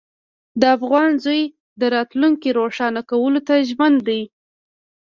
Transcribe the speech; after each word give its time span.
د 0.59 0.61
افغان 0.75 1.11
زوی 1.23 1.41
د 1.79 1.81
راتلونکي 1.95 2.49
روښانه 2.59 3.01
کولو 3.09 3.41
ته 3.47 3.55
ژمن 3.69 3.93
دی. 4.07 4.21